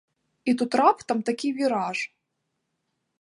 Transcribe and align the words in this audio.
І 0.49 0.53
тут 0.61 0.77
раптам 0.81 1.21
такі 1.29 1.51
віраж. 1.59 1.99